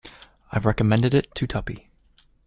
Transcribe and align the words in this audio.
I've 0.51 0.65
recommended 0.65 1.13
it 1.13 1.35
to 1.35 1.45
Tuppy. 1.45 1.91